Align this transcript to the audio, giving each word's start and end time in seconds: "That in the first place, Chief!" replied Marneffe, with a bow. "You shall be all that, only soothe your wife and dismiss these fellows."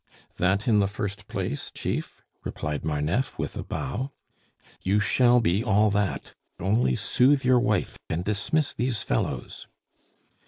"That 0.37 0.67
in 0.67 0.79
the 0.79 0.87
first 0.87 1.27
place, 1.27 1.69
Chief!" 1.69 2.23
replied 2.43 2.83
Marneffe, 2.83 3.37
with 3.37 3.55
a 3.55 3.61
bow. 3.63 4.11
"You 4.81 4.99
shall 4.99 5.39
be 5.41 5.63
all 5.63 5.91
that, 5.91 6.33
only 6.59 6.95
soothe 6.95 7.45
your 7.45 7.59
wife 7.59 7.99
and 8.09 8.25
dismiss 8.25 8.73
these 8.73 9.03
fellows." 9.03 9.67